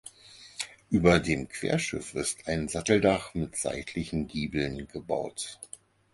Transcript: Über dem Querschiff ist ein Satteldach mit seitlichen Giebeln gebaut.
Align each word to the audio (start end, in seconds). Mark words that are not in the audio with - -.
Über 0.89 1.19
dem 1.19 1.47
Querschiff 1.47 2.15
ist 2.15 2.47
ein 2.47 2.67
Satteldach 2.67 3.35
mit 3.35 3.55
seitlichen 3.55 4.25
Giebeln 4.27 4.87
gebaut. 4.87 5.59